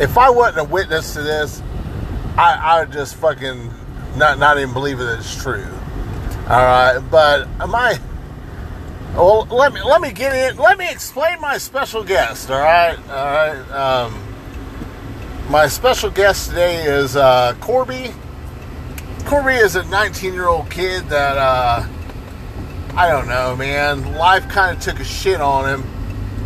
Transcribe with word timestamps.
if 0.00 0.16
I 0.16 0.30
wasn't 0.30 0.58
a 0.58 0.64
witness 0.64 1.14
to 1.14 1.22
this, 1.22 1.62
I, 2.36 2.54
I 2.54 2.80
would 2.80 2.92
just 2.92 3.16
fucking 3.16 3.70
not 4.16 4.38
not 4.38 4.58
even 4.58 4.72
believe 4.72 4.98
that 4.98 5.18
it's 5.18 5.42
true. 5.42 5.66
All 6.48 6.62
right, 6.62 6.98
but 7.10 7.48
am 7.60 7.74
I? 7.74 7.98
Well, 9.14 9.46
let 9.46 9.72
me 9.72 9.82
let 9.82 10.00
me 10.00 10.12
get 10.12 10.34
in. 10.34 10.56
Let 10.56 10.78
me 10.78 10.88
explain 10.90 11.40
my 11.40 11.58
special 11.58 12.04
guest. 12.04 12.50
All 12.50 12.60
right, 12.60 12.98
all 13.08 13.26
right. 13.26 13.70
Um, 13.70 14.18
my 15.50 15.66
special 15.66 16.10
guest 16.10 16.50
today 16.50 16.84
is 16.84 17.16
uh, 17.16 17.54
Corby. 17.60 18.12
Corby 19.24 19.54
is 19.54 19.76
a 19.76 19.84
19 19.84 20.32
year 20.32 20.46
old 20.46 20.70
kid 20.70 21.08
that 21.08 21.36
uh, 21.36 21.86
I 22.94 23.08
don't 23.08 23.28
know, 23.28 23.56
man. 23.56 24.14
Life 24.14 24.48
kind 24.48 24.76
of 24.76 24.82
took 24.82 25.00
a 25.00 25.04
shit 25.04 25.40
on 25.40 25.68
him. 25.68 25.82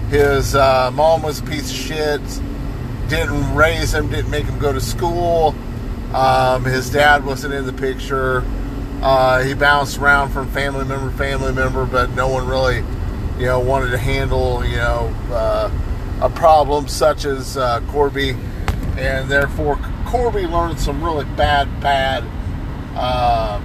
His 0.09 0.55
uh, 0.55 0.91
mom 0.93 1.23
was 1.23 1.41
a 1.41 1.43
piece 1.43 1.71
of 1.71 1.77
shit. 1.77 2.21
Didn't 3.12 3.54
raise 3.54 3.92
him. 3.92 4.08
Didn't 4.08 4.30
make 4.30 4.46
him 4.46 4.59
go 4.59 4.73
to 4.73 4.80
school. 4.80 5.55
Um, 6.14 6.64
his 6.64 6.88
dad 6.88 7.27
wasn't 7.27 7.52
in 7.52 7.66
the 7.66 7.73
picture. 7.74 8.42
Uh, 9.02 9.42
he 9.42 9.52
bounced 9.52 9.98
around 9.98 10.30
from 10.30 10.48
family 10.48 10.87
member 10.87 11.10
to 11.10 11.16
family 11.18 11.52
member, 11.52 11.84
but 11.84 12.09
no 12.12 12.28
one 12.28 12.48
really, 12.48 12.77
you 13.38 13.45
know, 13.45 13.60
wanted 13.60 13.90
to 13.90 13.98
handle, 13.98 14.64
you 14.64 14.77
know, 14.77 15.14
uh, 15.30 15.70
a 16.23 16.30
problem 16.30 16.88
such 16.88 17.27
as 17.27 17.59
uh, 17.59 17.82
Corby, 17.88 18.30
and 18.96 19.29
therefore 19.30 19.79
Corby 20.06 20.46
learned 20.46 20.80
some 20.80 21.04
really 21.04 21.26
bad, 21.37 21.68
bad, 21.82 22.24
uh, 22.96 23.60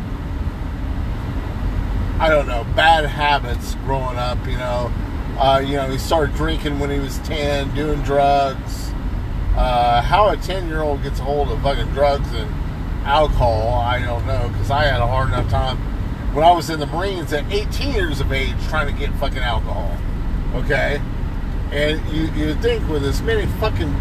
I 2.19 2.27
don't 2.29 2.47
know, 2.49 2.65
bad 2.75 3.05
habits 3.05 3.75
growing 3.85 4.17
up. 4.17 4.45
You 4.45 4.57
know, 4.57 4.91
uh, 5.39 5.63
you 5.65 5.77
know, 5.77 5.89
he 5.89 5.97
started 5.97 6.35
drinking 6.35 6.79
when 6.79 6.89
he 6.89 6.99
was 6.99 7.17
ten, 7.19 7.73
doing 7.75 8.01
drugs. 8.01 8.91
Uh, 9.57 10.01
how 10.01 10.29
a 10.29 10.37
ten-year-old 10.37 11.01
gets 11.01 11.19
a 11.19 11.23
hold 11.23 11.49
of 11.49 11.61
fucking 11.61 11.91
drugs 11.93 12.31
and 12.33 12.49
alcohol, 13.05 13.73
I 13.73 13.99
don't 13.99 14.25
know, 14.27 14.49
because 14.49 14.69
I 14.69 14.83
had 14.83 15.01
a 15.01 15.07
hard 15.07 15.29
enough 15.29 15.49
time 15.49 15.77
when 16.33 16.45
I 16.45 16.51
was 16.51 16.69
in 16.69 16.79
the 16.79 16.85
Marines 16.85 17.33
at 17.33 17.51
18 17.51 17.93
years 17.93 18.19
of 18.19 18.31
age 18.31 18.55
trying 18.69 18.85
to 18.85 18.93
get 18.93 19.11
fucking 19.15 19.39
alcohol. 19.39 19.97
Okay? 20.53 21.01
And 21.71 22.05
you 22.09 22.25
you 22.33 22.53
think 22.55 22.87
with 22.87 23.03
as 23.03 23.21
many 23.21 23.47
fucking 23.59 23.93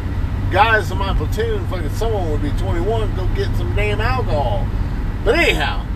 guys 0.51 0.91
in 0.91 0.99
my 0.99 1.15
platoon, 1.15 1.67
fucking 1.69 1.91
someone 1.91 2.31
would 2.31 2.43
be 2.43 2.51
21 2.51 3.17
go 3.17 3.27
get 3.35 3.55
some 3.57 3.75
damn 3.75 4.01
alcohol. 4.01 4.67
But 5.25 5.39
anyhow, 5.39 5.87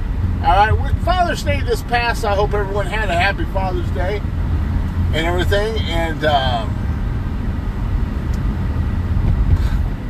all 0.42 0.56
right, 0.56 0.72
with 0.72 1.05
Father's 1.05 1.42
Day 1.42 1.61
just 1.61 1.86
passed, 1.86 2.24
I 2.24 2.34
hope 2.34 2.55
everyone 2.55 2.86
had 2.86 3.11
a 3.11 3.14
happy 3.14 3.45
Father's 3.52 3.91
Day 3.91 4.22
and 5.12 5.27
everything. 5.27 5.77
And 5.83 6.24
um, 6.24 6.80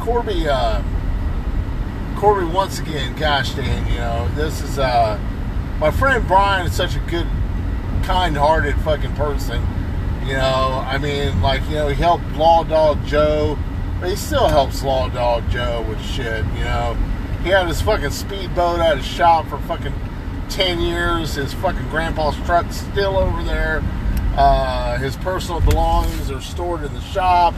Corby, 0.00 0.48
uh, 0.48 0.82
Corby, 2.16 2.46
once 2.46 2.78
again, 2.78 3.14
gosh 3.16 3.54
dang, 3.54 3.86
you 3.86 3.98
know, 3.98 4.28
this 4.34 4.62
is 4.62 4.78
uh, 4.78 5.18
my 5.78 5.90
friend 5.90 6.26
Brian 6.26 6.66
is 6.66 6.74
such 6.74 6.96
a 6.96 7.00
good, 7.00 7.26
kind-hearted 8.02 8.76
fucking 8.80 9.14
person. 9.14 9.62
You 10.24 10.34
know, 10.34 10.84
I 10.86 10.98
mean, 10.98 11.40
like 11.42 11.62
you 11.68 11.76
know, 11.76 11.88
he 11.88 11.94
helped 11.94 12.24
Law 12.32 12.64
Dog 12.64 13.04
Joe, 13.06 13.58
but 14.00 14.10
he 14.10 14.16
still 14.16 14.48
helps 14.48 14.82
Law 14.82 15.08
Dog 15.08 15.48
Joe 15.50 15.84
with 15.88 16.00
shit. 16.04 16.44
You 16.56 16.64
know, 16.64 16.96
he 17.42 17.48
had 17.50 17.66
his 17.66 17.80
fucking 17.80 18.10
speedboat 18.10 18.80
at 18.80 18.98
his 18.98 19.06
shop 19.06 19.48
for 19.48 19.58
fucking 19.60 19.94
ten 20.48 20.80
years. 20.80 21.34
His 21.34 21.54
fucking 21.54 21.88
grandpa's 21.88 22.36
truck's 22.46 22.76
still 22.76 23.16
over 23.16 23.42
there. 23.44 23.82
Uh, 24.36 24.98
his 24.98 25.16
personal 25.16 25.60
belongings 25.60 26.30
are 26.30 26.40
stored 26.40 26.84
in 26.84 26.92
the 26.94 27.00
shop. 27.00 27.54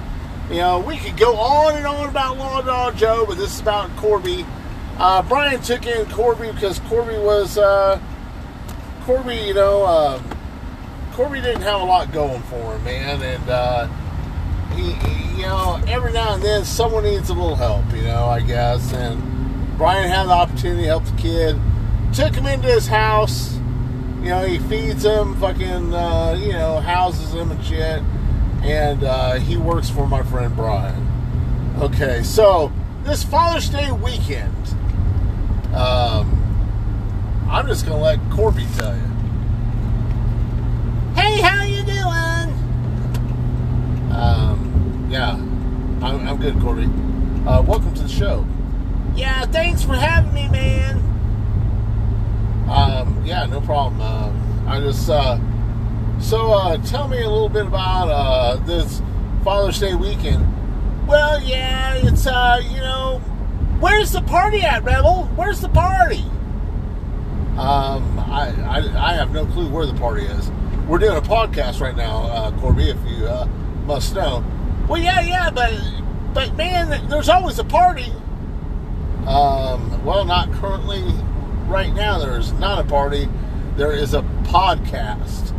You 0.53 0.59
know, 0.59 0.81
we 0.81 0.99
could 0.99 1.17
go 1.17 1.35
on 1.37 1.77
and 1.77 1.87
on 1.87 2.11
about 2.11 2.37
Law 2.37 2.61
Dog 2.61 2.95
Joe, 2.99 3.25
but 3.27 3.39
this 3.39 3.55
is 3.55 3.61
about 3.63 3.89
Corby. 3.97 4.45
Uh, 4.99 5.23
Brian 5.23 5.63
took 5.63 5.87
in 5.87 6.05
Corby 6.11 6.53
because 6.53 6.79
Corby 6.81 7.17
was 7.17 7.57
uh, 7.57 7.99
Corby. 9.05 9.37
You 9.37 9.55
know, 9.55 9.83
uh, 9.85 10.23
Corby 11.13 11.41
didn't 11.41 11.63
have 11.63 11.81
a 11.81 11.85
lot 11.85 12.13
going 12.13 12.43
for 12.43 12.77
him, 12.77 12.85
man, 12.85 13.23
and 13.23 13.49
uh, 13.49 13.87
he, 14.75 14.93
he, 14.93 15.37
you 15.41 15.47
know, 15.47 15.81
every 15.89 16.13
now 16.13 16.35
and 16.35 16.43
then 16.43 16.67
someone 16.67 17.05
needs 17.05 17.31
a 17.31 17.35
little 17.35 17.57
help. 17.57 17.91
You 17.95 18.03
know, 18.03 18.27
I 18.27 18.41
guess, 18.41 18.93
and 18.93 19.79
Brian 19.79 20.07
had 20.07 20.25
the 20.27 20.33
opportunity 20.33 20.83
to 20.83 20.89
help 20.89 21.07
the 21.07 21.17
kid. 21.17 21.59
Took 22.13 22.35
him 22.35 22.45
into 22.45 22.69
his 22.69 22.87
house. 22.87 23.55
You 24.21 24.29
know, 24.29 24.45
he 24.45 24.59
feeds 24.59 25.03
him, 25.03 25.35
fucking, 25.41 25.95
uh, 25.95 26.37
you 26.39 26.53
know, 26.53 26.79
houses 26.79 27.33
him 27.33 27.51
and 27.51 27.65
shit 27.65 28.03
and 28.63 29.03
uh, 29.03 29.35
he 29.35 29.57
works 29.57 29.91
for 29.91 30.07
my 30.07 30.23
friend 30.23 30.55
Brian. 30.55 31.09
Okay, 31.81 32.23
so 32.23 32.73
this 33.03 33.25
Father's 33.25 33.69
Day 33.69 33.91
weekend, 33.91 34.55
um, 35.75 36.39
I'm 37.51 37.67
just 37.67 37.85
gonna 37.87 38.01
let 38.01 38.21
Corby 38.31 38.67
tell 38.77 38.95
you. 38.95 39.03
Hey, 41.15 41.41
how 41.41 41.65
you 41.65 41.83
doing? 41.83 42.55
Um, 44.13 45.09
yeah, 45.11 45.33
I'm, 45.33 46.29
I'm 46.29 46.37
good, 46.37 46.59
Corby. 46.61 46.85
Uh, 47.47 47.63
welcome 47.63 47.93
to 47.95 48.03
the 48.03 48.09
show. 48.09 48.47
Yeah, 49.17 49.45
thanks 49.47 49.83
for 49.83 49.95
having 49.95 50.33
me, 50.33 50.49
man. 50.49 50.99
Um, 52.71 53.23
yeah, 53.25 53.45
no 53.47 53.61
problem. 53.61 54.01
Uh, 54.01 54.71
I 54.71 54.81
just 54.81 55.11
uh, 55.11 55.39
so, 56.23 56.53
uh, 56.53 56.79
tell 56.87 57.09
me 57.09 57.21
a 57.23 57.29
little 57.29 57.49
bit 57.49 57.67
about 57.67 58.09
uh, 58.09 58.57
this 58.65 59.03
Father's 59.45 59.79
Day 59.79 59.95
weekend. 59.95 60.47
Well, 61.07 61.43
yeah, 61.43 61.95
it's, 61.97 62.27
uh, 62.27 62.63
you 62.71 62.79
know, 62.79 63.19
where's 63.81 64.13
the 64.13 64.23
party 64.23 64.63
at, 64.63 64.85
Rebel? 64.85 65.25
Where's 65.35 65.61
the 65.61 65.69
party? 65.69 66.25
Um, 67.59 68.19
I, 68.19 68.55
I, 68.67 69.11
I 69.11 69.13
have 69.15 69.33
no 69.33 69.45
clue 69.47 69.69
where 69.69 69.85
the 69.85 69.95
party 69.95 70.25
is. 70.25 70.51
We're 70.89 70.99
doing 70.99 71.17
a 71.17 71.23
podcast 71.23 71.81
right 71.81 71.97
now, 71.97 72.23
uh, 72.23 72.61
Corby, 72.61 72.89
if 72.89 72.97
you 73.07 73.27
uh, 73.27 73.47
must 73.85 74.15
know. 74.15 74.45
Well, 74.89 75.01
yeah, 75.01 75.21
yeah, 75.21 75.51
but, 75.51 75.75
but 76.33 76.57
man, 76.57 77.09
there's 77.09 77.29
always 77.29 77.59
a 77.59 77.65
party. 77.65 78.11
Um, 79.27 80.05
well, 80.05 80.25
not 80.25 80.51
currently. 80.53 81.03
Right 81.67 81.93
now, 81.95 82.19
there's 82.19 82.53
not 82.55 82.79
a 82.79 82.85
party. 82.85 83.29
There 83.77 83.93
is 83.93 84.15
a 84.15 84.23
podcast. 84.45 85.53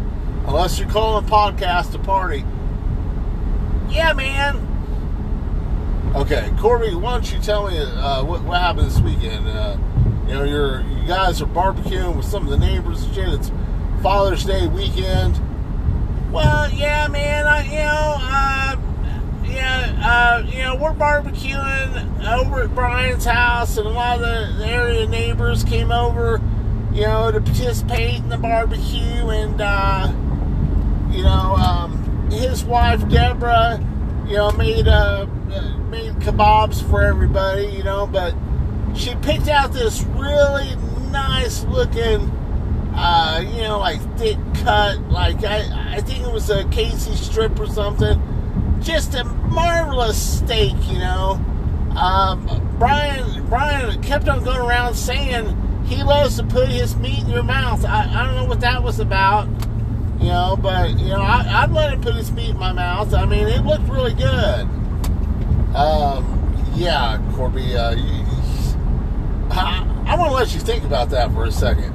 Unless 0.45 0.79
you're 0.79 0.89
calling 0.89 1.25
a 1.25 1.27
podcast 1.27 1.95
a 1.95 1.99
party. 1.99 2.43
Yeah, 3.89 4.13
man. 4.13 4.69
Okay, 6.15 6.51
Corby, 6.59 6.93
why 6.95 7.13
don't 7.13 7.31
you 7.31 7.39
tell 7.39 7.69
me 7.69 7.77
uh, 7.77 8.23
what, 8.23 8.43
what 8.43 8.59
happened 8.59 8.87
this 8.87 8.99
weekend? 8.99 9.47
Uh, 9.47 9.77
you 10.27 10.33
know, 10.33 10.43
you're 10.43 10.81
you 10.81 11.07
guys 11.07 11.41
are 11.41 11.47
barbecuing 11.47 12.15
with 12.15 12.25
some 12.25 12.43
of 12.43 12.49
the 12.49 12.57
neighbors 12.57 13.03
and 13.03 13.15
shit. 13.15 13.29
It's 13.29 13.51
Father's 14.01 14.43
Day 14.43 14.67
weekend. 14.67 15.39
Well, 16.31 16.71
yeah, 16.71 17.07
man. 17.07 17.45
I, 17.45 17.63
you 17.63 17.79
know, 17.79 18.15
uh, 18.19 18.75
yeah, 19.45 20.01
uh, 20.03 20.47
you 20.47 20.59
know, 20.59 20.75
we're 20.75 20.93
barbecuing 20.93 22.27
over 22.27 22.63
at 22.63 22.73
Brian's 22.75 23.25
house, 23.25 23.77
and 23.77 23.85
a 23.85 23.89
lot 23.89 24.21
of 24.21 24.57
the 24.57 24.65
area 24.65 25.07
neighbors 25.07 25.63
came 25.63 25.91
over, 25.91 26.41
you 26.93 27.03
know, 27.03 27.31
to 27.31 27.41
participate 27.41 28.15
in 28.15 28.29
the 28.29 28.37
barbecue, 28.37 29.29
and 29.29 29.61
uh, 29.61 30.11
you 31.13 31.21
know, 31.21 31.55
um, 31.55 32.29
his 32.31 32.63
wife 32.63 33.07
Deborah, 33.07 33.79
you 34.27 34.35
know, 34.35 34.51
made 34.53 34.87
uh, 34.87 35.25
made 35.89 36.13
kebabs 36.15 36.87
for 36.89 37.03
everybody, 37.03 37.67
you 37.67 37.83
know, 37.83 38.07
but 38.07 38.33
she 38.95 39.13
picked 39.15 39.47
out 39.47 39.71
this 39.71 40.03
really 40.03 40.75
nice 41.11 41.63
looking, 41.65 42.29
uh, 42.95 43.43
you 43.45 43.61
know, 43.61 43.79
like 43.79 43.99
thick 44.17 44.37
cut, 44.63 44.99
like 45.11 45.43
I, 45.43 45.95
I 45.97 46.01
think 46.01 46.25
it 46.25 46.33
was 46.33 46.49
a 46.49 46.63
KC 46.65 47.15
strip 47.15 47.59
or 47.59 47.67
something. 47.67 48.19
Just 48.81 49.13
a 49.13 49.23
marvelous 49.23 50.39
steak, 50.39 50.73
you 50.87 50.97
know. 50.97 51.39
Um, 51.95 52.75
Brian 52.79 53.45
Brian 53.47 54.01
kept 54.01 54.27
on 54.27 54.43
going 54.43 54.57
around 54.57 54.95
saying 54.95 55.85
he 55.85 56.01
loves 56.01 56.37
to 56.37 56.43
put 56.43 56.69
his 56.69 56.95
meat 56.95 57.19
in 57.19 57.29
your 57.29 57.43
mouth. 57.43 57.85
I, 57.85 58.09
I 58.09 58.25
don't 58.25 58.35
know 58.35 58.45
what 58.45 58.61
that 58.61 58.81
was 58.81 58.99
about 58.99 59.47
you 60.19 60.29
know, 60.29 60.57
but 60.61 60.91
you 60.99 61.09
know, 61.09 61.21
I, 61.21 61.65
would 61.65 61.75
let 61.75 61.93
him 61.93 62.01
put 62.01 62.15
his 62.15 62.31
meat 62.31 62.51
in 62.51 62.57
my 62.57 62.71
mouth. 62.71 63.13
I 63.13 63.25
mean, 63.25 63.47
it 63.47 63.65
looked 63.65 63.87
really 63.89 64.13
good. 64.13 64.61
Um, 65.75 66.71
yeah, 66.75 67.19
Corby, 67.35 67.75
uh, 67.75 67.91
you, 67.91 68.25
I, 69.49 70.05
I 70.07 70.15
want 70.15 70.31
to 70.31 70.35
let 70.35 70.53
you 70.53 70.59
think 70.59 70.83
about 70.83 71.09
that 71.11 71.31
for 71.33 71.45
a 71.45 71.51
second. 71.51 71.93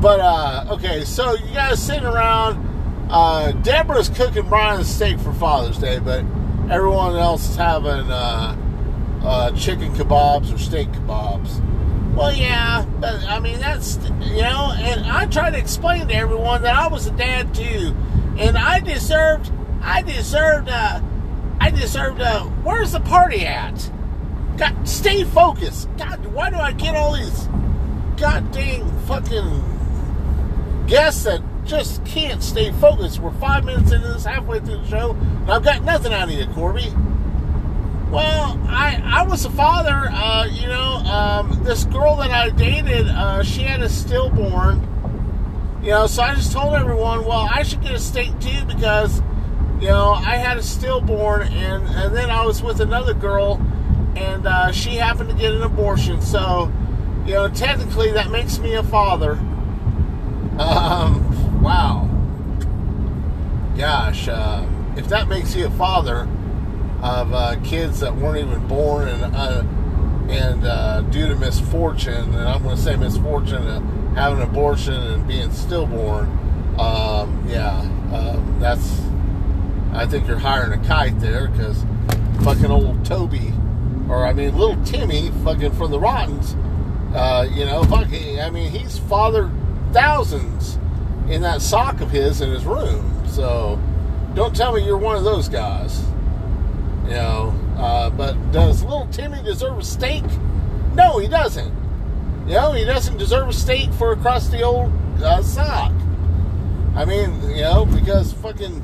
But 0.00 0.20
uh, 0.20 0.66
okay, 0.70 1.04
so 1.04 1.34
you 1.34 1.54
guys 1.54 1.82
sitting 1.82 2.04
around. 2.04 2.66
Uh, 3.10 3.52
Deborah's 3.52 4.10
cooking 4.10 4.46
Brian's 4.50 4.86
steak 4.86 5.18
for 5.18 5.32
Father's 5.32 5.78
Day, 5.78 5.98
but 5.98 6.26
everyone 6.70 7.16
else 7.16 7.48
is 7.48 7.56
having 7.56 8.10
uh, 8.10 8.54
uh, 9.22 9.50
chicken 9.52 9.94
kebabs 9.94 10.54
or 10.54 10.58
steak 10.58 10.88
kebabs. 10.88 11.62
Well, 12.14 12.34
yeah, 12.34 12.84
but 13.00 13.22
I 13.24 13.38
mean, 13.38 13.60
that's, 13.60 13.96
you 14.20 14.42
know, 14.42 14.72
and 14.76 15.06
I 15.06 15.26
try 15.26 15.50
to 15.50 15.58
explain 15.58 16.08
to 16.08 16.14
everyone 16.14 16.62
that 16.62 16.74
I 16.74 16.88
was 16.88 17.06
a 17.06 17.12
dad 17.12 17.54
too, 17.54 17.94
and 18.38 18.58
I 18.58 18.80
deserved, 18.80 19.52
I 19.82 20.02
deserved, 20.02 20.68
uh, 20.68 21.00
I 21.60 21.70
deserved, 21.70 22.18
to. 22.18 22.40
Where's 22.64 22.92
the 22.92 23.00
party 23.00 23.46
at? 23.46 23.90
God, 24.56 24.88
stay 24.88 25.22
focused. 25.22 25.88
God, 25.96 26.26
why 26.26 26.50
do 26.50 26.56
I 26.56 26.72
get 26.72 26.96
all 26.96 27.14
these 27.14 27.48
god 28.16 28.50
dang 28.50 28.90
fucking 29.02 30.84
guests 30.88 31.22
that 31.24 31.40
just 31.64 32.04
can't 32.04 32.42
stay 32.42 32.72
focused? 32.72 33.20
We're 33.20 33.30
five 33.34 33.64
minutes 33.64 33.92
into 33.92 34.08
this, 34.08 34.24
halfway 34.24 34.58
through 34.58 34.78
the 34.78 34.88
show, 34.88 35.12
and 35.12 35.50
I've 35.52 35.62
got 35.62 35.84
nothing 35.84 36.12
out 36.12 36.28
of 36.28 36.34
you, 36.34 36.46
Corby. 36.46 36.92
Well, 38.10 38.58
I 38.66 39.02
I 39.04 39.22
was 39.24 39.44
a 39.44 39.50
father. 39.50 40.08
Uh, 40.10 40.46
you 40.46 40.66
know, 40.66 40.94
um, 41.04 41.62
this 41.62 41.84
girl 41.84 42.16
that 42.16 42.30
I 42.30 42.48
dated, 42.48 43.06
uh, 43.06 43.42
she 43.42 43.62
had 43.62 43.82
a 43.82 43.88
stillborn. 43.88 44.80
You 45.82 45.90
know, 45.90 46.06
so 46.06 46.22
I 46.22 46.34
just 46.34 46.52
told 46.52 46.74
everyone, 46.74 47.26
well, 47.26 47.46
I 47.52 47.62
should 47.62 47.82
get 47.82 47.92
a 47.92 47.98
state 47.98 48.40
too 48.40 48.64
because, 48.64 49.20
you 49.80 49.88
know, 49.88 50.12
I 50.12 50.36
had 50.36 50.56
a 50.56 50.62
stillborn, 50.62 51.48
and 51.48 51.86
and 51.86 52.16
then 52.16 52.30
I 52.30 52.46
was 52.46 52.62
with 52.62 52.80
another 52.80 53.12
girl, 53.12 53.60
and 54.16 54.46
uh, 54.46 54.72
she 54.72 54.94
happened 54.96 55.28
to 55.28 55.36
get 55.36 55.52
an 55.52 55.62
abortion. 55.62 56.22
So, 56.22 56.72
you 57.26 57.34
know, 57.34 57.48
technically 57.48 58.10
that 58.12 58.30
makes 58.30 58.58
me 58.58 58.74
a 58.74 58.82
father. 58.82 59.32
Um, 60.58 61.62
wow. 61.62 62.08
Gosh, 63.76 64.28
uh, 64.28 64.66
if 64.96 65.08
that 65.08 65.28
makes 65.28 65.54
you 65.54 65.66
a 65.66 65.70
father 65.70 66.26
of 67.02 67.32
uh, 67.32 67.56
kids 67.62 68.00
that 68.00 68.14
weren't 68.14 68.38
even 68.38 68.66
born 68.66 69.08
and 69.08 69.36
uh, 69.36 69.62
and 70.28 70.64
uh, 70.64 71.00
due 71.02 71.26
to 71.26 71.36
misfortune, 71.36 72.34
and 72.34 72.48
I'm 72.48 72.62
going 72.62 72.76
to 72.76 72.82
say 72.82 72.96
misfortune, 72.96 73.66
uh, 73.66 73.80
having 74.14 74.42
an 74.42 74.48
abortion 74.48 74.94
and 74.94 75.26
being 75.26 75.50
stillborn, 75.52 76.26
um, 76.78 77.44
yeah, 77.48 77.78
um, 78.12 78.56
that's. 78.60 79.00
I 79.92 80.06
think 80.06 80.28
you're 80.28 80.38
hiring 80.38 80.78
a 80.78 80.84
kite 80.86 81.18
there 81.18 81.48
because 81.48 81.82
fucking 82.44 82.70
old 82.70 83.04
Toby, 83.04 83.52
or 84.08 84.26
I 84.26 84.32
mean 84.32 84.56
little 84.56 84.82
Timmy, 84.84 85.30
fucking 85.44 85.72
from 85.72 85.90
the 85.90 85.98
Rottens, 85.98 86.54
uh, 87.14 87.48
you 87.50 87.64
know, 87.64 87.82
fucking. 87.84 88.40
I 88.40 88.50
mean, 88.50 88.70
he's 88.70 88.98
fathered 88.98 89.50
thousands 89.92 90.78
in 91.28 91.42
that 91.42 91.62
sock 91.62 92.00
of 92.00 92.10
his 92.10 92.40
in 92.40 92.50
his 92.50 92.64
room. 92.64 93.26
So, 93.26 93.80
don't 94.34 94.54
tell 94.54 94.74
me 94.74 94.84
you're 94.84 94.98
one 94.98 95.16
of 95.16 95.24
those 95.24 95.48
guys. 95.48 96.04
You 97.08 97.14
know, 97.14 97.54
uh, 97.78 98.10
but 98.10 98.34
does 98.52 98.82
little 98.82 99.06
Timmy 99.06 99.42
deserve 99.42 99.78
a 99.78 99.82
steak? 99.82 100.24
No, 100.92 101.16
he 101.16 101.26
doesn't. 101.26 101.74
You 102.46 102.54
know, 102.54 102.72
he 102.72 102.84
doesn't 102.84 103.16
deserve 103.16 103.48
a 103.48 103.52
steak 103.54 103.90
for 103.94 104.12
across 104.12 104.48
the 104.48 104.60
old 104.60 104.92
uh, 105.22 105.42
sock. 105.42 105.90
I 106.94 107.06
mean, 107.06 107.40
you 107.48 107.62
know, 107.62 107.86
because 107.86 108.34
fucking, 108.34 108.82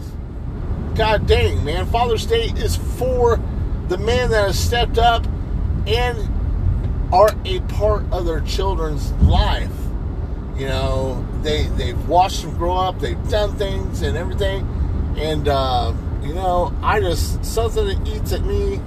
god 0.95 1.27
dang, 1.27 1.63
man, 1.67 1.85
Father's 1.85 2.25
Day 2.25 2.47
is 2.57 2.77
for 2.77 3.39
the 3.89 3.99
men 3.99 4.31
that 4.31 4.47
have 4.47 4.57
stepped 4.57 4.97
up 4.97 5.27
and 5.87 7.13
are 7.13 7.29
a 7.45 7.61
part 7.75 8.11
of 8.11 8.25
their 8.25 8.41
children's 8.41 9.13
life. 9.13 9.71
You 10.57 10.69
know, 10.69 11.27
they 11.43 11.65
they've 11.77 12.09
watched 12.09 12.41
them 12.41 12.57
grow 12.57 12.75
up, 12.75 13.01
they've 13.01 13.29
done 13.29 13.55
things 13.57 14.01
and 14.01 14.17
everything, 14.17 14.67
and. 15.19 15.47
Uh, 15.47 15.93
you 16.25 16.35
know, 16.35 16.75
I 16.83 17.01
just 17.01 17.45
something 17.45 17.87
that 17.87 18.09
eats 18.09 18.33
at 18.33 18.45
me. 18.45 18.81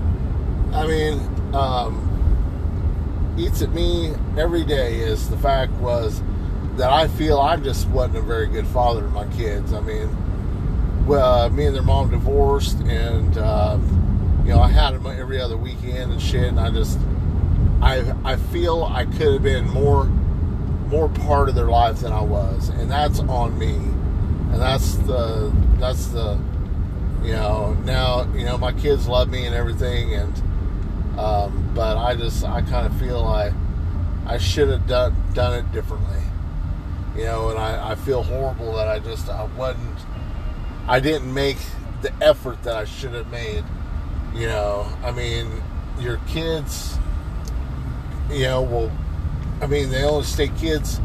I 0.74 0.88
mean, 0.88 1.54
um, 1.54 3.36
eats 3.38 3.62
at 3.62 3.72
me 3.72 4.14
every 4.38 4.66
day 4.66 4.96
is 4.96 5.30
the 5.30 5.38
fact 5.38 5.72
was 5.74 6.22
that 6.78 6.92
I 6.92 7.08
feel 7.08 7.40
I 7.40 7.58
just 7.58 7.88
wasn't 7.90 8.18
a 8.18 8.22
very 8.22 8.48
good 8.48 8.68
father 8.68 9.02
to 9.02 9.08
my 9.10 9.28
kids. 9.36 9.74
I 9.74 9.82
mean, 9.82 11.06
well, 11.06 11.50
me 11.50 11.66
and 11.66 11.76
their 11.76 11.84
mom 11.84 12.10
divorced, 12.12 12.80
and 12.82 13.38
uh, 13.38 13.78
you 14.44 14.54
know, 14.54 14.60
I 14.60 14.70
had 14.70 14.94
them 14.94 15.06
every 15.06 15.40
other 15.40 15.58
weekend 15.58 16.12
and 16.12 16.22
shit, 16.22 16.44
and 16.44 16.60
I 16.60 16.70
just, 16.70 17.00
I, 17.82 18.14
I 18.24 18.36
feel 18.36 18.84
I 18.84 19.06
could 19.06 19.34
have 19.34 19.44
been 19.44 19.70
more, 19.70 20.06
more 20.06 21.10
part 21.10 21.50
of 21.50 21.56
their 21.56 21.68
life 21.68 22.02
than 22.02 22.12
I 22.12 22.22
was, 22.22 22.70
and 22.70 22.90
that's 22.90 23.20
on 23.20 23.58
me, 23.58 23.76
and 23.76 24.62
that's 24.62 24.96
the, 24.98 25.52
that's 25.80 26.08
the 26.08 26.40
you 27.28 27.34
know 27.34 27.74
now 27.84 28.24
you 28.34 28.46
know 28.46 28.58
my 28.58 28.72
kids 28.72 29.06
love 29.06 29.30
me 29.30 29.46
and 29.46 29.54
everything 29.54 30.14
and 30.14 30.42
um, 31.20 31.72
but 31.76 31.98
i 31.98 32.16
just 32.16 32.46
i 32.46 32.62
kind 32.62 32.88
of 32.88 32.98
feel 32.98 33.20
i 33.26 33.52
i 34.26 34.38
should 34.38 34.70
have 34.70 34.88
done 34.88 35.14
done 35.34 35.54
it 35.54 35.70
differently. 35.74 36.22
You 37.18 37.24
know 37.26 37.50
and 37.50 37.60
i 37.60 37.92
i 37.92 37.96
feel 37.96 38.24
horrible 38.24 38.74
that 38.76 38.88
i 38.88 39.00
just 39.00 39.28
i 39.28 39.44
wasn't 39.58 40.00
i 40.88 41.02
didn't 41.02 41.34
make 41.34 41.58
the 42.02 42.14
effort 42.22 42.64
that 42.64 42.76
i 42.76 42.86
should 42.86 43.14
have 43.14 43.30
made 43.30 43.66
you 44.34 44.46
know? 44.46 44.88
I 45.04 45.12
mean 45.12 45.52
your 46.00 46.18
kids 46.28 46.98
you 48.32 48.44
know 48.44 48.62
well 48.62 48.92
i 49.62 49.68
mean 49.68 49.90
they 49.90 50.04
only 50.04 50.24
stay 50.24 50.48
kids 50.48 51.02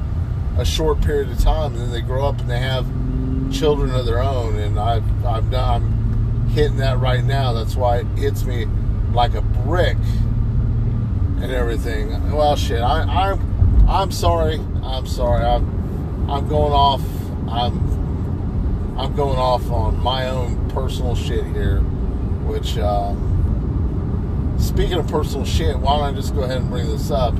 a 0.58 0.64
short 0.64 1.00
period 1.00 1.30
of 1.30 1.40
time 1.40 1.72
and 1.72 1.80
then 1.80 1.90
they 1.90 2.02
grow 2.02 2.26
up 2.26 2.38
and 2.40 2.50
they 2.50 2.58
have 2.58 2.86
children 3.50 3.90
of 3.94 4.04
their 4.04 4.22
own 4.22 4.58
and 4.58 4.78
i've 4.78 5.50
done 5.50 5.82
i'm 5.82 5.91
hitting 6.52 6.76
that 6.76 6.98
right 6.98 7.24
now. 7.24 7.52
That's 7.52 7.76
why 7.76 7.98
it 7.98 8.06
hits 8.16 8.44
me 8.44 8.66
like 9.12 9.34
a 9.34 9.42
brick 9.42 9.96
and 11.40 11.50
everything. 11.50 12.32
Well, 12.32 12.56
shit. 12.56 12.80
I, 12.80 13.02
I'm 13.02 13.88
I'm 13.88 14.12
sorry. 14.12 14.60
I'm 14.82 15.06
sorry. 15.06 15.44
I'm 15.44 16.30
I'm 16.30 16.48
going 16.48 16.72
off. 16.72 17.02
I'm 17.48 18.98
I'm 18.98 19.16
going 19.16 19.38
off 19.38 19.70
on 19.70 19.98
my 19.98 20.28
own 20.28 20.70
personal 20.70 21.16
shit 21.16 21.44
here. 21.46 21.80
Which, 21.80 22.76
um, 22.78 24.54
speaking 24.58 24.98
of 24.98 25.08
personal 25.08 25.46
shit, 25.46 25.78
why 25.78 25.96
don't 25.96 26.14
I 26.14 26.16
just 26.16 26.34
go 26.34 26.42
ahead 26.42 26.58
and 26.58 26.70
bring 26.70 26.86
this 26.86 27.10
up? 27.10 27.34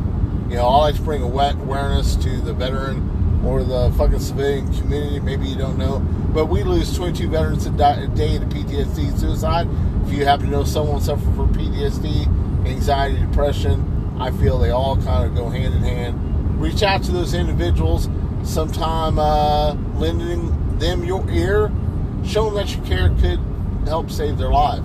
You 0.49 0.57
know, 0.57 0.67
I 0.67 0.77
like 0.79 0.97
to 0.97 1.03
bring 1.03 1.23
awareness 1.23 2.17
to 2.17 2.41
the 2.41 2.53
veteran 2.53 3.22
or 3.45 3.65
the 3.65 3.93
fucking 3.97 4.21
civilian 4.21 4.73
community. 4.75 5.21
Maybe 5.21 5.47
you 5.47 5.57
don't 5.57 5.79
know 5.79 6.01
but 6.33 6.47
we 6.47 6.63
lose 6.63 6.97
22 6.97 7.29
veterans 7.29 7.67
a 7.67 7.71
day 7.71 8.39
to 8.39 8.47
PTSD 8.47 9.19
suicide. 9.19 9.69
If 10.07 10.13
you 10.13 10.25
happen 10.25 10.47
to 10.47 10.51
know 10.51 10.65
someone 10.65 11.01
suffering 11.03 11.35
from 11.35 11.55
PTSD, 11.55 12.67
anxiety, 12.67 13.21
depression, 13.21 14.17
I 14.19 14.31
feel 14.31 14.59
they 14.59 14.71
all 14.71 14.97
kind 14.97 15.25
of 15.27 15.35
go 15.35 15.51
hand 15.51 15.75
in 15.75 15.83
hand. 15.83 16.61
Reach 16.61 16.83
out 16.83 17.03
to 17.05 17.13
those 17.13 17.35
individuals, 17.35 18.09
sometime 18.45 19.19
uh, 19.19 19.75
lending 19.97 20.79
them 20.79 21.05
your 21.05 21.29
ear, 21.31 21.71
show 22.25 22.47
them 22.47 22.55
that 22.55 22.75
you 22.75 22.83
care 22.83 23.11
could 23.21 23.41
help 23.87 24.11
save 24.11 24.39
their 24.39 24.51
life. 24.51 24.83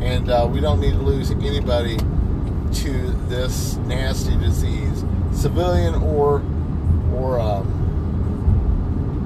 And 0.00 0.28
uh, 0.28 0.48
we 0.50 0.60
don't 0.60 0.80
need 0.80 0.92
to 0.92 1.02
lose 1.02 1.30
anybody 1.30 1.98
to 1.98 3.10
this 3.28 3.76
nasty 3.76 4.36
disease, 4.38 5.04
civilian 5.32 5.94
or 5.94 6.40
or 7.14 7.38
um, 7.40 7.66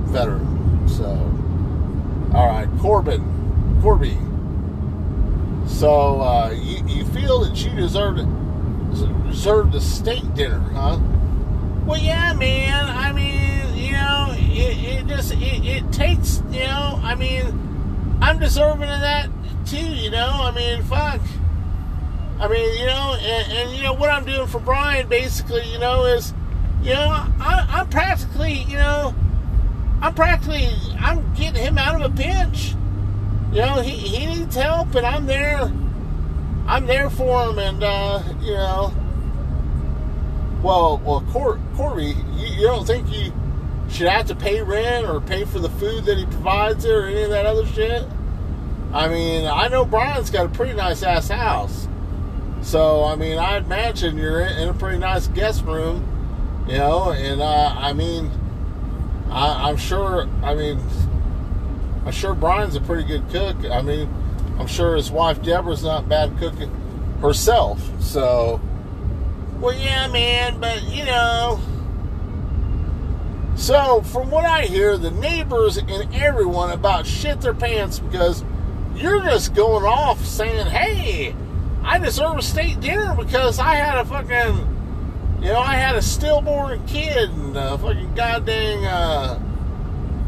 veteran. 0.09 0.89
So. 0.89 1.07
All 2.35 2.47
right, 2.47 2.69
Corbin, 2.81 3.23
Corby. 3.81 4.19
So 5.67 6.21
uh, 6.21 6.51
you, 6.51 6.87
you 6.87 7.05
feel 7.07 7.41
that 7.41 7.57
you 7.65 7.71
deserved 7.71 8.21
deserved 9.27 9.75
a 9.75 9.81
steak 9.81 10.35
dinner, 10.35 10.59
huh? 10.59 10.99
Well, 11.87 11.99
yeah, 11.99 12.35
man. 12.35 12.85
I 12.85 13.13
mean, 13.13 13.75
you 13.75 13.93
know, 13.93 14.35
it, 14.37 14.77
it 14.79 15.07
just 15.07 15.33
it, 15.33 15.65
it 15.65 15.93
takes, 15.93 16.43
you 16.51 16.61
know. 16.61 17.01
I 17.03 17.15
mean, 17.15 18.19
I'm 18.21 18.39
deserving 18.39 18.91
of 18.91 19.01
that 19.01 19.31
too. 19.65 19.77
You 19.77 20.11
know, 20.11 20.29
I 20.31 20.51
mean, 20.51 20.83
fuck. 20.83 21.21
I 22.41 22.47
mean, 22.47 22.79
you 22.79 22.87
know, 22.87 23.17
and, 23.19 23.53
and 23.53 23.77
you 23.77 23.83
know 23.83 23.95
what 23.95 24.11
I'm 24.11 24.25
doing 24.25 24.47
for 24.47 24.61
Brian, 24.61 25.09
basically, 25.09 25.65
you 25.73 25.79
know, 25.79 26.05
is, 26.05 26.33
you 26.89 26.95
know, 26.95 27.11
I, 27.41 27.67
I'm 27.69 27.89
practically, 27.89 28.65
you 28.65 28.79
know 28.79 29.15
I'm 30.01 30.15
practically 30.15 30.71
I'm 31.01 31.35
getting 31.35 31.63
him 31.63 31.77
out 31.77 32.01
of 32.01 32.13
a 32.13 32.15
pinch. 32.15 32.75
You 33.53 33.61
know, 33.63 33.81
he, 33.81 33.91
he 33.91 34.27
needs 34.27 34.55
help 34.55 34.95
and 34.95 35.07
I'm 35.07 35.27
there. 35.27 35.73
I'm 36.67 36.87
there 36.87 37.11
for 37.11 37.49
him 37.49 37.59
and 37.59 37.83
uh, 37.83 38.23
you 38.41 38.53
know 38.53 38.95
well 40.63 41.01
well 41.05 41.25
Cor- 41.31 41.61
Corey, 41.75 42.15
you, 42.35 42.47
you 42.47 42.67
don't 42.67 42.87
think 42.87 43.11
you 43.13 43.33
should 43.91 44.09
have 44.09 44.27
to 44.27 44.35
pay 44.35 44.63
rent 44.63 45.07
or 45.07 45.21
pay 45.21 45.45
for 45.45 45.59
the 45.59 45.71
food 45.71 46.05
that 46.05 46.19
he 46.19 46.27
provides 46.27 46.85
there 46.85 47.01
or 47.01 47.07
any 47.07 47.23
of 47.23 47.31
that 47.31 47.47
other 47.47 47.67
shit? 47.67 48.05
I 48.93 49.09
mean, 49.09 49.47
I 49.47 49.69
know 49.69 49.85
Brian's 49.85 50.31
got 50.31 50.47
a 50.47 50.49
pretty 50.49 50.75
nice 50.75 51.03
ass 51.03 51.29
house. 51.29 51.89
So, 52.63 53.05
I 53.05 53.17
mean, 53.17 53.39
I 53.39 53.59
imagine 53.59 54.17
you're 54.19 54.41
in 54.41 54.69
a 54.69 54.75
pretty 54.75 54.99
nice 54.99 55.27
guest 55.29 55.65
room, 55.65 56.18
you 56.69 56.77
know, 56.77 57.13
and 57.13 57.41
uh, 57.41 57.75
I 57.77 57.93
mean, 57.93 58.31
I, 59.31 59.71
am 59.71 59.77
sure. 59.77 60.29
I 60.43 60.55
mean, 60.55 60.81
I'm 62.05 62.13
sure 62.13 62.35
Brian's 62.35 62.77
a 62.77 62.81
pretty 62.81 63.05
good 63.05 63.29
cook. 63.31 63.57
I 63.65 63.83
mean, 63.83 64.09
I'm 64.59 64.67
sure 64.67 64.97
his 64.97 65.11
wife 65.11 65.43
Deborah's 65.43 65.83
not 65.83 66.09
bad 66.09 66.37
cooking 66.39 66.71
herself. 67.21 67.81
So, 68.03 68.61
well, 69.61 69.75
yeah, 69.75 70.09
man, 70.09 70.61
but 70.61 70.83
you 70.85 71.05
know. 71.05 71.61
So, 73.57 74.03
from 74.03 74.31
what 74.31 74.45
I 74.45 74.63
hear, 74.63 74.97
the 74.97 75.11
neighbors 75.11 75.79
and 75.79 76.15
everyone 76.15 76.71
about 76.71 77.07
shit 77.07 77.41
their 77.41 77.55
pants 77.55 77.99
because 77.99 78.45
you're 78.95 79.23
just 79.23 79.55
going 79.55 79.85
off 79.85 80.25
saying, 80.25 80.67
"Hey, 80.67 81.35
I 81.83 81.99
deserve 81.99 82.39
a 82.39 82.43
state 82.43 82.81
dinner 82.81 83.15
because 83.17 83.59
I 83.59 83.75
had 83.75 83.99
a 83.99 84.05
fucking, 84.05 84.78
you 85.41 85.49
know, 85.49 85.61
I 85.61 85.75
had 85.75 85.95
a 85.95 86.03
stillborn 86.03 86.85
kid 86.87 87.31
and 87.31 87.57
a 87.57 87.79
fucking 87.79 88.15
goddamn, 88.15 88.85
uh, 88.85 89.39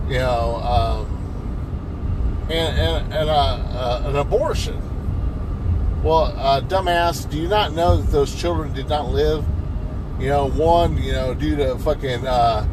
you 0.08 0.18
know, 0.18 0.56
um, 0.56 2.46
and 2.50 2.78
and, 2.78 3.12
and 3.12 3.30
uh, 3.30 3.34
uh, 3.34 4.02
an 4.06 4.16
abortion." 4.16 4.80
Well, 6.02 6.32
uh, 6.36 6.62
dumbass, 6.62 7.28
do 7.28 7.38
you 7.38 7.48
not 7.48 7.72
know 7.72 7.96
that 7.98 8.10
those 8.10 8.34
children 8.34 8.72
did 8.72 8.88
not 8.88 9.10
live? 9.10 9.44
You 10.18 10.28
know, 10.28 10.48
one, 10.48 10.96
you 10.96 11.12
know, 11.12 11.34
due 11.34 11.56
to 11.56 11.76
fucking 11.78 12.26
uh, 12.26 12.66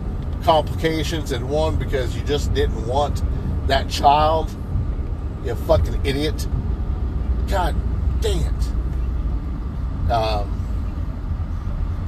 complications, 0.43 1.31
and 1.31 1.49
one 1.49 1.75
because 1.75 2.15
you 2.15 2.23
just 2.23 2.53
didn't 2.53 2.87
want 2.87 3.21
that 3.67 3.89
child. 3.89 4.49
You 5.43 5.55
fucking 5.55 6.05
idiot. 6.05 6.47
God 7.47 7.75
damn 8.21 8.53
it. 8.53 10.11
Um, 10.11 10.56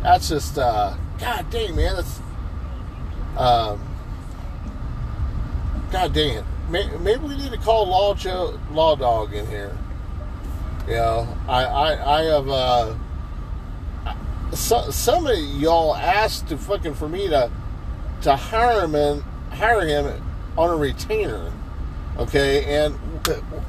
that's 0.03 0.29
just, 0.29 0.57
uh, 0.57 0.95
God 1.19 1.49
dang, 1.49 1.75
man. 1.75 1.95
That's, 1.95 2.19
um, 3.37 3.81
God 5.91 6.13
dang. 6.13 6.43
Maybe 6.69 7.17
we 7.23 7.35
need 7.35 7.51
to 7.51 7.57
call 7.57 7.87
Law 7.87 8.13
Joe, 8.13 8.59
Law 8.71 8.95
Dog 8.95 9.33
in 9.33 9.47
here. 9.47 9.75
You 10.87 10.95
know, 10.95 11.37
I, 11.47 11.63
I, 11.63 12.19
I 12.19 12.23
have, 12.23 12.49
uh, 12.49 12.95
so, 14.53 14.89
some 14.89 15.27
of 15.27 15.37
y'all 15.37 15.95
asked 15.95 16.47
to 16.49 16.57
fucking 16.57 16.95
for 16.95 17.07
me 17.07 17.27
to, 17.27 17.51
to 18.21 18.35
hire 18.35 18.83
him 18.83 18.95
and 18.95 19.23
hire 19.51 19.85
him 19.85 20.23
on 20.57 20.69
a 20.69 20.75
retainer. 20.75 21.51
Okay, 22.17 22.65
and 22.65 22.97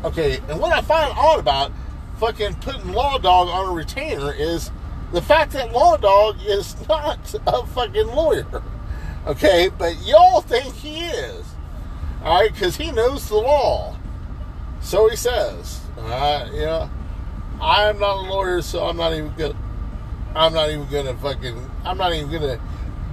okay, 0.05 0.41
and 0.49 0.59
what 0.59 0.73
I 0.73 0.81
find 0.83 1.13
odd 1.17 1.39
about 1.39 1.73
fucking 2.19 2.55
putting 2.57 2.93
Law 2.93 3.19
Dog 3.19 3.49
on 3.49 3.71
a 3.71 3.73
retainer 3.73 4.33
is 4.33 4.71
the 5.13 5.23
fact 5.23 5.53
that 5.53 5.73
Law 5.73 5.97
Dog 5.97 6.37
is 6.45 6.77
not 6.89 7.35
a 7.47 7.67
fucking 7.67 8.09
lawyer. 8.09 8.63
Okay, 9.27 9.71
but 9.77 10.01
y'all 10.05 10.41
think 10.41 10.75
he 10.75 11.01
is. 11.01 11.47
Alright, 12.23 12.53
because 12.53 12.77
he 12.77 12.91
knows 12.93 13.29
the 13.29 13.37
law. 13.37 13.97
So 14.81 15.09
he 15.09 15.17
says. 15.17 15.81
Alright, 15.99 16.53
you 16.53 16.61
know. 16.61 16.91
I'm 17.61 17.99
not 17.99 18.17
a 18.17 18.21
lawyer, 18.31 18.63
so 18.63 18.87
I'm 18.87 18.97
not 18.97 19.13
even 19.13 19.35
gonna. 19.37 19.57
I'm 20.35 20.55
not 20.55 20.71
even 20.71 20.89
gonna 20.91 21.17
fucking. 21.17 21.71
I'm 21.85 21.99
not 21.99 22.15
even 22.15 22.31
gonna 22.31 22.61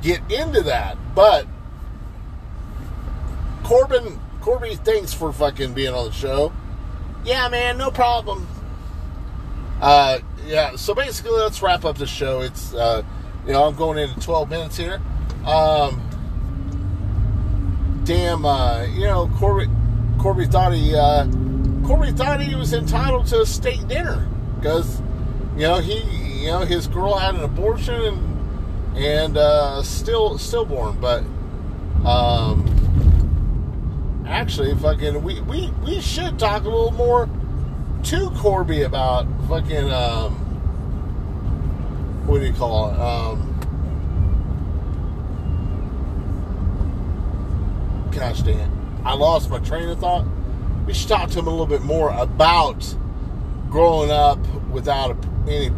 get 0.01 0.21
into 0.31 0.61
that. 0.61 0.97
But 1.13 1.45
Corbin, 3.63 4.19
Corby, 4.39 4.75
thanks 4.75 5.13
for 5.13 5.33
fucking 5.33 5.73
being 5.73 5.93
on 5.93 6.05
the 6.05 6.11
show. 6.13 6.53
Yeah, 7.25 7.49
man, 7.49 7.77
no 7.77 7.91
problem. 7.91 8.47
Uh, 9.81 10.19
yeah. 10.45 10.75
So 10.75 10.93
basically, 10.93 11.31
let's 11.31 11.61
wrap 11.61 11.85
up 11.85 11.97
the 11.97 12.07
show. 12.07 12.41
It's 12.41 12.73
uh, 12.73 13.03
you 13.45 13.53
know, 13.53 13.63
I'm 13.65 13.75
going 13.75 13.97
into 13.97 14.19
12 14.19 14.49
minutes 14.49 14.77
here. 14.77 15.01
Um, 15.45 16.01
damn, 18.03 18.45
uh, 18.45 18.83
you 18.83 19.05
know, 19.05 19.31
Corby, 19.37 19.71
Corby 20.19 20.45
thought 20.45 20.73
he, 20.73 20.93
uh, 20.93 21.25
Corby 21.85 22.11
thought 22.11 22.41
he 22.41 22.55
was 22.55 22.73
entitled 22.73 23.27
to 23.27 23.41
a 23.41 23.45
state 23.45 23.87
dinner 23.87 24.27
because 24.55 24.99
you 25.55 25.61
know 25.61 25.79
he 25.79 26.01
you 26.41 26.47
know 26.47 26.59
his 26.59 26.87
girl 26.87 27.17
had 27.17 27.35
an 27.35 27.43
abortion 27.43 27.95
and 27.95 28.37
and 28.97 29.37
uh, 29.37 29.83
still 29.83 30.37
stillborn, 30.37 30.99
but 30.99 31.23
um, 32.05 32.65
actually 34.27 34.75
fucking 34.75 35.23
we, 35.23 35.39
we 35.41 35.71
we 35.85 36.01
should 36.01 36.37
talk 36.39 36.63
a 36.63 36.69
little 36.69 36.91
more 36.91 37.29
to 38.03 38.29
Corby 38.37 38.83
about 38.83 39.25
fucking 39.47 39.91
um, 39.91 40.33
what 42.25 42.39
do 42.39 42.45
you 42.45 42.53
call 42.53 42.91
it 42.91 42.99
um, 42.99 43.57
gosh 48.11 48.41
dang 48.41 48.59
it. 48.59 48.69
I 49.05 49.13
lost 49.13 49.49
my 49.49 49.59
train 49.59 49.89
of 49.89 49.99
thought. 49.99 50.25
We 50.85 50.93
should 50.93 51.09
talk 51.09 51.29
to 51.31 51.39
him 51.39 51.47
a 51.47 51.49
little 51.49 51.67
bit 51.67 51.83
more 51.83 52.09
about 52.11 52.95
growing 53.69 54.11
up 54.11 54.39
without 54.69 55.15
any 55.47 55.71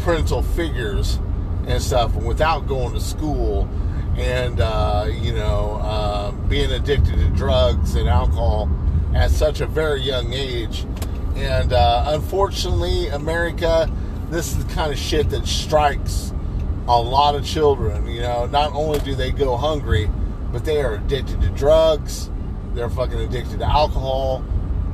parental 0.00 0.42
figures 0.42 1.18
and 1.66 1.82
stuff, 1.82 2.14
and 2.16 2.26
without 2.26 2.66
going 2.66 2.94
to 2.94 3.00
school, 3.00 3.68
and 4.16 4.60
uh, 4.60 5.06
you 5.10 5.32
know, 5.32 5.80
uh, 5.82 6.30
being 6.48 6.70
addicted 6.70 7.16
to 7.16 7.28
drugs 7.30 7.94
and 7.94 8.08
alcohol 8.08 8.68
at 9.14 9.30
such 9.30 9.60
a 9.60 9.66
very 9.66 10.00
young 10.00 10.32
age, 10.32 10.86
and 11.38 11.72
uh, 11.72 12.04
unfortunately, 12.08 13.08
America, 13.08 13.90
this 14.30 14.48
is 14.48 14.64
the 14.64 14.74
kind 14.74 14.92
of 14.92 14.98
shit 14.98 15.30
that 15.30 15.46
strikes 15.46 16.32
a 16.88 17.00
lot 17.00 17.34
of 17.34 17.44
children. 17.44 18.06
You 18.06 18.22
know, 18.22 18.46
not 18.46 18.72
only 18.74 18.98
do 19.00 19.14
they 19.14 19.30
go 19.30 19.56
hungry, 19.56 20.10
but 20.50 20.64
they 20.64 20.80
are 20.82 20.94
addicted 20.94 21.40
to 21.42 21.48
drugs. 21.50 22.30
They're 22.74 22.90
fucking 22.90 23.18
addicted 23.18 23.60
to 23.60 23.66
alcohol, 23.66 24.44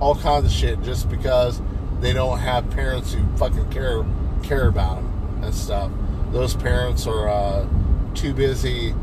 all 0.00 0.14
kinds 0.16 0.46
of 0.46 0.52
shit, 0.52 0.82
just 0.82 1.08
because 1.08 1.62
they 2.00 2.12
don't 2.12 2.38
have 2.38 2.68
parents 2.70 3.14
who 3.14 3.24
fucking 3.36 3.70
care 3.70 4.04
care 4.42 4.68
about 4.68 4.96
them 4.96 5.44
and 5.44 5.54
stuff. 5.54 5.90
Those 6.30 6.54
parents 6.54 7.06
are 7.06 7.28
uh, 7.28 7.66
too 8.14 8.34
busy 8.34 8.94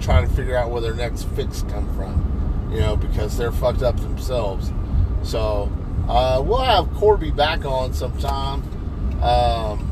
trying 0.00 0.28
to 0.28 0.34
figure 0.34 0.56
out 0.56 0.70
where 0.70 0.80
their 0.80 0.94
next 0.94 1.24
fix 1.30 1.62
come 1.62 1.92
from, 1.94 2.70
you 2.72 2.80
know, 2.80 2.96
because 2.96 3.36
they're 3.36 3.52
fucked 3.52 3.82
up 3.82 3.96
themselves. 4.00 4.72
So 5.22 5.70
uh, 6.08 6.42
we'll 6.44 6.58
have 6.58 6.92
Corby 6.94 7.30
back 7.30 7.64
on 7.64 7.92
sometime. 7.92 8.62
Um, 9.22 9.84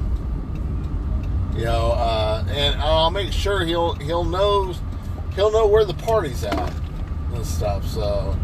you 1.57 1.65
know, 1.65 1.93
uh, 1.93 2.45
and 2.49 2.81
I'll 2.81 3.11
make 3.11 3.33
sure 3.33 3.65
he'll 3.65 3.95
he'll 3.95 4.25
know 4.25 4.75
he'll 5.35 5.51
know 5.51 5.67
where 5.67 5.85
the 5.85 5.95
party's 5.95 6.45
at 6.45 6.73
and 7.33 7.47
stuff. 7.47 7.87
So 7.87 8.37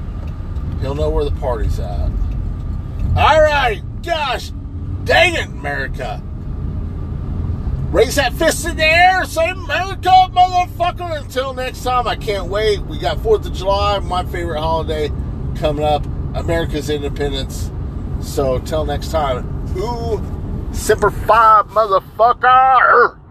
he'll 0.80 0.94
know 0.94 1.10
where 1.10 1.24
the 1.24 1.32
party's 1.32 1.78
at. 1.78 2.10
All 3.16 3.40
right 3.42 3.82
gosh, 4.02 4.50
dang 5.04 5.34
it, 5.34 5.46
America. 5.46 6.22
Raise 7.90 8.16
that 8.16 8.32
fist 8.32 8.66
in 8.66 8.76
the 8.76 8.84
air, 8.84 9.24
say 9.24 9.50
America, 9.50 10.08
motherfucker. 10.32 11.20
Until 11.20 11.52
next 11.54 11.82
time, 11.82 12.08
I 12.08 12.16
can't 12.16 12.46
wait. 12.46 12.80
We 12.80 12.98
got 12.98 13.18
4th 13.18 13.46
of 13.46 13.52
July, 13.52 13.98
my 13.98 14.24
favorite 14.24 14.60
holiday, 14.60 15.10
coming 15.56 15.84
up. 15.84 16.06
America's 16.34 16.90
independence. 16.90 17.70
So, 18.20 18.58
till 18.60 18.84
next 18.84 19.10
time, 19.10 19.46
ooh, 19.76 20.20
Semper 20.72 21.10
Fi, 21.10 21.62
motherfucker. 21.68 23.21